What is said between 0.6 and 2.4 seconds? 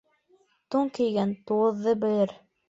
Тун кейгән туғыҙҙы белер.